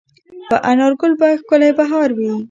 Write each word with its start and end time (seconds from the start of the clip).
په 0.51 0.57
انارګل 0.71 1.13
به 1.19 1.27
ښکلی 1.41 1.71
بهار 1.79 2.09
وي 2.17 2.31